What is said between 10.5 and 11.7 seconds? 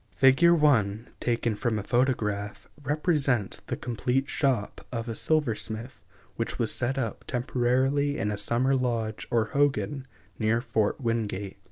Fort Wingate.